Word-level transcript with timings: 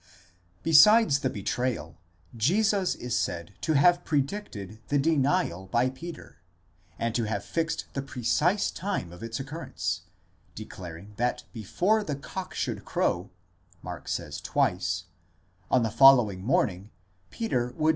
Besides 0.63 1.19
the 1.19 1.29
betrayal, 1.29 1.95
Jesus 2.35 2.95
is 2.95 3.15
said 3.15 3.53
to 3.61 3.73
have 3.73 4.03
predicted 4.03 4.79
the 4.87 4.97
denial 4.97 5.67
by 5.67 5.91
Peter, 5.91 6.39
and 6.97 7.13
to 7.13 7.25
have 7.25 7.45
fixed 7.45 7.85
the 7.93 8.01
precise 8.01 8.71
time 8.71 9.13
of 9.13 9.21
its 9.21 9.39
occurrence, 9.39 10.01
declaring 10.55 11.13
that 11.17 11.43
before 11.53 12.03
the 12.03 12.15
cock 12.15 12.55
should 12.55 12.83
crow 12.83 13.29
(Mark 13.83 14.07
says 14.07 14.41
twice) 14.41 15.03
on 15.69 15.83
the 15.83 15.91
following 15.91 16.43
morning, 16.43 16.89
Peter 17.29 17.71
would 17.77 17.89
8 17.89 17.89
Vid. 17.89 17.89